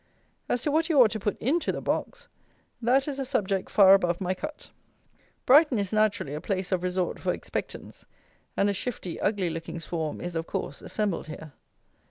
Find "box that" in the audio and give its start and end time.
1.79-3.07